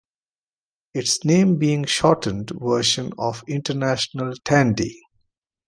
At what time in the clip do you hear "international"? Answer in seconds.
3.47-4.33